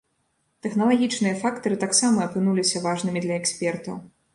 Тэхналагічныя 0.65 1.35
фактары 1.43 1.79
таксама 1.85 2.27
апынуліся 2.29 2.87
важнымі 2.91 3.19
для 3.29 3.35
экспертаў. 3.41 4.07